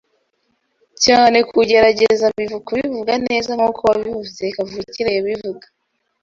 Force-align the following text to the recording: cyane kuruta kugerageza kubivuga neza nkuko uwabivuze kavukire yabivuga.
cyane 1.03 1.37
kuruta 1.47 1.51
kugerageza 1.57 2.25
kubivuga 2.67 3.13
neza 3.27 3.49
nkuko 3.57 3.79
uwabivuze 3.81 4.43
kavukire 4.55 5.11
yabivuga. 5.17 5.65